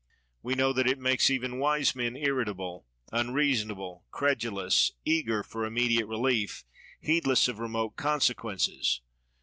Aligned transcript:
We 0.41 0.55
know 0.55 0.73
that 0.73 0.87
it 0.87 0.97
makes 0.97 1.29
even 1.29 1.59
wise 1.59 1.95
men 1.95 2.15
irritable, 2.17 2.87
unreasonable, 3.11 4.03
credulous, 4.09 4.93
eager 5.05 5.43
for 5.43 5.63
immediate 5.63 6.07
relief, 6.07 6.63
heedless 6.99 7.47
of 7.47 7.59
remote 7.59 7.97
consequences. 7.97 9.01